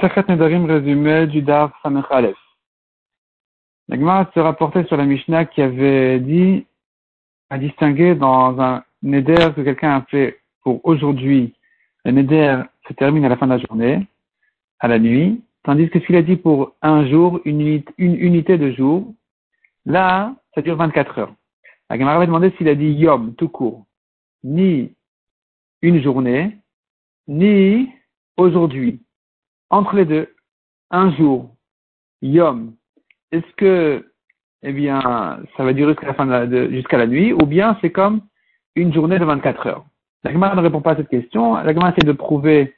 [0.00, 2.36] Sechet Nedarim résumé du Daf Samech Aleph.
[3.88, 6.66] La Gemara se rapportait sur la Mishnah qui avait dit
[7.50, 11.54] à distinguer dans un Neder que quelqu'un a fait pour aujourd'hui.
[12.04, 14.06] Le Neder se termine à la fin de la journée,
[14.78, 18.58] à la nuit, tandis que s'il a dit pour un jour, une unité, une unité
[18.58, 19.12] de jour,
[19.84, 21.34] là, ça dure 24 heures.
[21.90, 23.84] La Gemara avait demandé s'il a dit Yom, tout court,
[24.44, 24.94] ni
[25.82, 26.56] une journée,
[27.26, 27.90] ni
[28.36, 29.00] aujourd'hui
[29.72, 30.28] entre les deux,
[30.90, 31.56] un jour,
[32.20, 32.74] yom,
[33.32, 34.06] est-ce que,
[34.62, 35.96] eh bien, ça va durer
[36.70, 38.20] jusqu'à la nuit, ou bien c'est comme
[38.76, 39.84] une journée de 24 heures?
[40.24, 41.54] La Gemara ne répond pas à cette question.
[41.54, 42.76] La Gemara essaie de prouver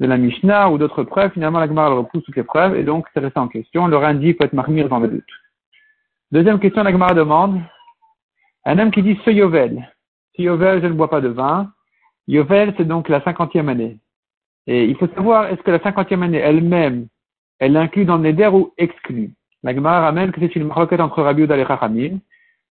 [0.00, 1.30] de la Mishnah ou d'autres preuves.
[1.32, 3.86] Finalement, la Gemara repousse toutes les preuves et donc c'est resté en question.
[3.86, 5.32] Le Rindi peut être marmire dans le doute.
[6.32, 7.60] Deuxième question, la Gemara demande
[8.64, 9.88] un homme qui dit ce Yovel.
[10.36, 11.70] Ce Yovel, je ne bois pas de vin.
[12.26, 13.98] Yovel, c'est donc la cinquantième année.
[14.66, 17.06] Et il faut savoir, est-ce que la cinquantième année elle-même,
[17.58, 19.32] elle inclut dans le Neder ou exclut?
[19.62, 22.18] La Gemara ramène que c'est une maroquette entre Rabbi Uda et Chachamim,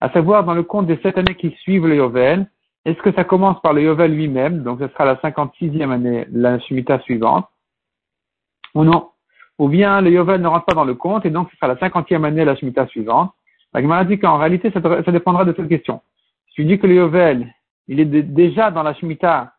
[0.01, 2.49] à savoir dans le compte des sept années qui suivent le Yovel,
[2.85, 6.59] est-ce que ça commence par le Yovel lui-même, donc ce sera la cinquante-sixième année, la
[6.59, 7.47] Shemitah suivante,
[8.73, 9.09] ou non?
[9.57, 11.77] Ou bien le Yovel ne rentre pas dans le compte, et donc ce sera la
[11.77, 13.31] cinquantième année, la Shemitah suivante.
[13.73, 16.01] La Gemara dit qu'en réalité, ça, dépendra de cette question.
[16.47, 17.53] Si tu dis que le Yovel,
[17.87, 19.53] il est déjà dans la Shemitah,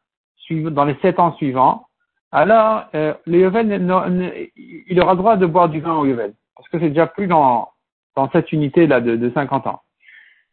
[0.50, 1.86] dans les sept ans suivants,
[2.33, 3.69] alors euh, le Yovel,
[4.56, 7.70] il aura droit de boire du vin au Yovel, parce que c'est déjà plus dans,
[8.17, 9.83] dans cette unité-là de, de 50 ans.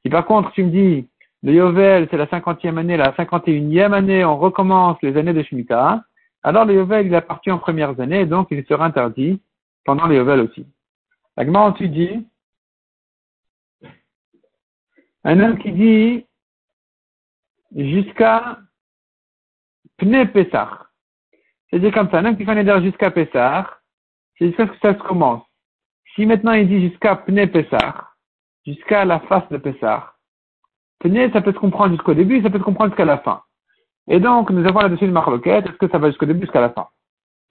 [0.03, 1.08] Si par contre tu me dis,
[1.44, 5.33] le Yovel, c'est la cinquantième année, la cinquante et unième année, on recommence les années
[5.33, 6.03] de Shemitah,
[6.44, 9.42] alors le Yovel, il appartient aux premières années, donc il sera interdit
[9.86, 10.66] pendant le Yovel aussi.
[11.36, 12.28] La tu dis,
[15.23, 16.25] un homme qui dit
[17.75, 18.58] jusqu'à
[19.98, 20.86] Pne Pesach.
[21.69, 23.67] C'est-à-dire comme ça, un homme qui fait un éder jusqu'à Pessah,
[24.37, 25.43] c'est jusqu'à ce que ça se commence?
[26.15, 28.09] Si maintenant il dit jusqu'à Pne Pessah,
[28.65, 30.13] jusqu'à la face de Pessah,
[30.99, 33.42] Pne, ça peut se comprendre jusqu'au début, ça peut se comprendre jusqu'à la fin.
[34.08, 36.69] Et donc, nous avons là-dessus une marloquette, est-ce que ça va jusqu'au début, jusqu'à la
[36.69, 36.87] fin?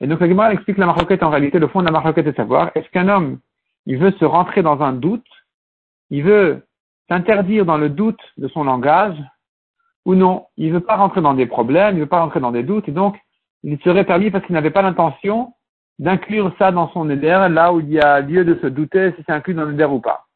[0.01, 2.33] Et donc, la Gemara explique la marloquette en réalité, le fond de la marloquette est
[2.33, 3.39] de savoir, est-ce qu'un homme,
[3.85, 5.27] il veut se rentrer dans un doute,
[6.11, 6.67] il veut
[7.09, 9.17] s'interdire dans le doute de son langage,
[10.05, 12.63] ou non, il veut pas rentrer dans des problèmes, il veut pas rentrer dans des
[12.63, 13.17] doutes, et donc,
[13.63, 15.53] il serait permis parce qu'il n'avait pas l'intention
[15.99, 19.25] d'inclure ça dans son éder, là où il y a lieu de se douter si
[19.27, 20.27] c'est inclus dans l'éder ou pas.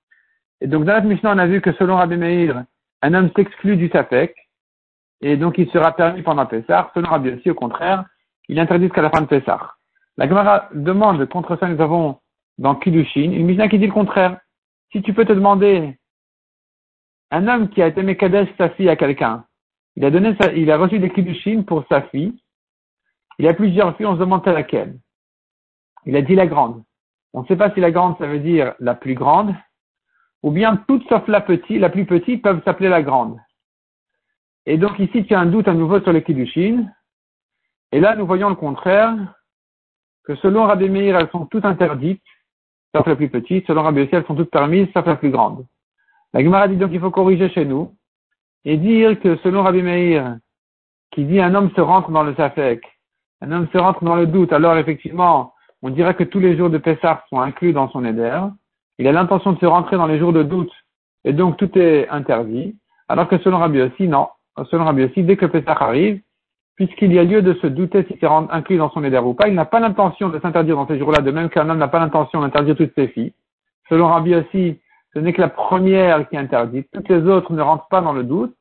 [0.60, 2.64] Et donc, dans notre Mishnah, on a vu que selon Rabbi Meir,
[3.03, 4.34] un homme s'exclut du Safek,
[5.20, 6.91] et donc il sera permis pendant Pessah.
[6.94, 8.04] Selon Rabbi aussi, au contraire,
[8.48, 9.75] il interdit jusqu'à la fin de Pessah.
[10.16, 12.19] La Gemara demande, contre ça, nous avons
[12.58, 14.38] dans Kiddushin, une Mishnah qui dit le contraire.
[14.92, 15.98] Si tu peux te demander,
[17.31, 19.44] un homme qui a été Mekadesh sa fille à quelqu'un,
[19.97, 22.34] il a donné sa, il a reçu des Kiddushin pour sa fille,
[23.41, 24.99] il a plusieurs filles, on se demande à laquelle.
[26.05, 26.83] Il a dit la grande.
[27.33, 29.55] On ne sait pas si la grande, ça veut dire la plus grande,
[30.43, 33.39] ou bien toutes sauf la petite, la plus petite peuvent s'appeler la grande.
[34.67, 36.84] Et donc ici, tu as un doute à nouveau sur les Kiddushin.
[37.93, 39.17] Et là, nous voyons le contraire,
[40.25, 42.23] que selon Rabbi Meir, elles sont toutes interdites,
[42.95, 43.67] sauf la plus petite.
[43.67, 45.65] Selon Rabbi Yossi, elles sont toutes permises, sauf la plus grande.
[46.34, 47.97] La Gemara dit donc qu'il faut corriger chez nous
[48.67, 50.37] et dire que selon Rabbi Meir,
[51.11, 52.83] qui dit un homme se rentre dans le Safek,
[53.41, 56.71] un homme se rentre dans le doute, alors effectivement, on dirait que tous les jours
[56.71, 58.39] de Pessah sont inclus dans son éder.
[58.99, 60.73] Il a l'intention de se rentrer dans les jours de doute,
[61.25, 62.77] et donc tout est interdit.
[63.09, 64.29] Alors que selon Rabbi aussi, non.
[64.71, 66.21] Selon Rabbi aussi, dès que Pessah arrive,
[66.77, 69.49] puisqu'il y a lieu de se douter si c'est inclus dans son éder ou pas,
[69.49, 71.99] il n'a pas l'intention de s'interdire dans ces jours-là, de même qu'un homme n'a pas
[71.99, 73.33] l'intention d'interdire toutes ses filles.
[73.89, 74.79] Selon Rabbi aussi,
[75.12, 76.89] ce n'est que la première qui est interdite.
[76.93, 78.55] Toutes les autres ne rentrent pas dans le doute.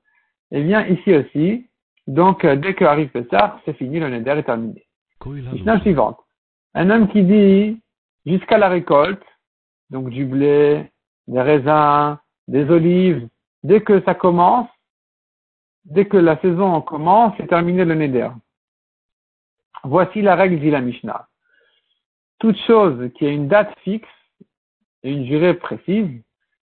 [0.51, 1.68] Eh bien, ici aussi,
[2.09, 4.83] donc, euh, dès qu'arrive Pessah, c'est fini, le Neder est terminé.
[5.23, 6.17] Mishnah suivante.
[6.73, 7.79] Un homme qui dit,
[8.25, 9.23] jusqu'à la récolte,
[9.91, 10.89] donc du blé,
[11.27, 13.27] des raisins, des olives,
[13.61, 14.67] dès que ça commence,
[15.85, 18.29] dès que la saison commence, c'est terminé le Neder.
[19.83, 21.27] Voici la règle, dit la Mishnah.
[22.39, 24.09] Toute chose qui a une date fixe
[25.03, 26.23] et une durée précise,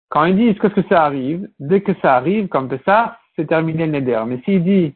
[0.09, 3.87] quand il dit est-ce que ça arrive, dès que ça arrive, comme ça, c'est terminé
[3.87, 4.21] le Neder.
[4.27, 4.95] Mais s'il dit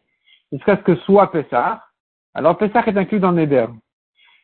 [0.51, 1.83] jusqu'à ce que soit Pessah,
[2.33, 3.67] alors Pessah est inclus dans Neder.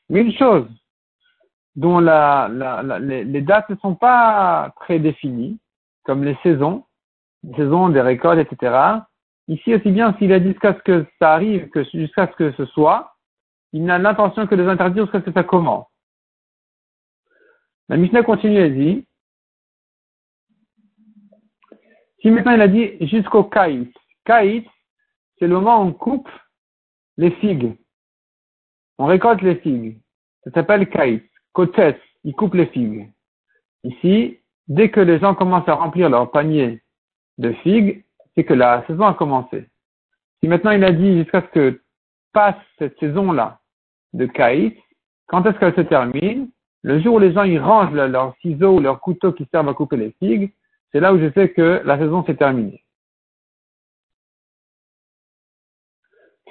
[0.10, 0.68] Mais une chose
[1.76, 5.60] dont les, dates ne sont pas très définies,
[6.04, 6.86] comme les saisons,
[7.44, 9.00] les saisons des récoltes, etc.
[9.48, 12.52] Ici aussi bien s'il a dit jusqu'à ce que ça arrive, que jusqu'à ce que
[12.54, 13.16] ce soit,
[13.74, 15.88] il n'a l'intention que de les interdire jusqu'à ce que ça commence.
[17.90, 19.08] La Mishnah continue et dit,
[22.22, 23.88] si maintenant il a dit jusqu'au kaïs,
[24.26, 24.66] kaïs,
[25.42, 26.30] c'est le moment où on coupe
[27.18, 27.76] les figues.
[29.00, 29.98] On récolte les figues.
[30.44, 31.24] Ça s'appelle kaït.
[31.54, 33.12] Kotes, il coupe les figues.
[33.84, 36.84] Ici, dès que les gens commencent à remplir leur panier
[37.40, 38.06] de figues,
[38.36, 39.66] c'est que la saison a commencé.
[40.40, 41.82] Si maintenant il a dit jusqu'à ce que
[42.34, 43.60] passe cette saison-là
[44.14, 44.78] de kaït,
[45.26, 46.52] quand est-ce qu'elle se termine?
[46.84, 49.74] Le jour où les gens y rangent leurs ciseaux ou leurs couteaux qui servent à
[49.74, 50.54] couper les figues,
[50.92, 52.84] c'est là où je sais que la saison s'est terminée.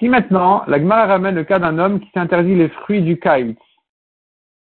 [0.01, 3.59] Si maintenant, la Gemara ramène le cas d'un homme qui s'interdit les fruits du kaït.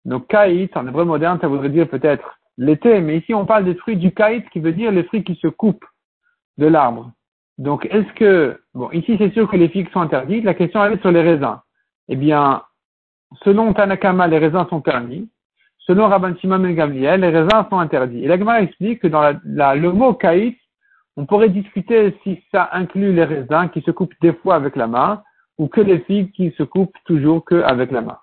[0.03, 3.75] Donc kaït, en hébreu moderne, ça voudrait dire peut-être l'été, mais ici on parle des
[3.75, 5.85] fruits du kaït qui veut dire les fruits qui se coupent
[6.57, 7.11] de l'arbre.
[7.57, 10.93] Donc est-ce que, bon, ici c'est sûr que les figues sont interdites, la question elle
[10.93, 11.59] est sur les raisins.
[12.09, 12.63] Eh bien,
[13.43, 15.29] selon Tanakama, les raisins sont permis.
[15.79, 18.25] Selon Rabban Shimon Ben Gamliel, les raisins sont interdits.
[18.25, 20.57] Et la Gemara explique que dans la, le mot kaït,
[21.15, 24.87] on pourrait discuter si ça inclut les raisins qui se coupent des fois avec la
[24.87, 25.23] main
[25.59, 28.17] ou que les figues qui se coupent toujours qu'avec la main.